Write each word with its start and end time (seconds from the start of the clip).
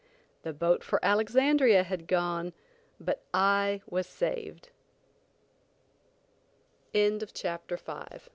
The 0.41 0.51
boat 0.51 0.83
for 0.83 0.97
Alexandria 1.05 1.83
had 1.83 2.07
gone, 2.07 2.53
but 2.99 3.23
I 3.35 3.81
was 3.85 4.07
saved. 4.07 4.69
CHAPTER 6.95 7.77
VI. 7.77 8.19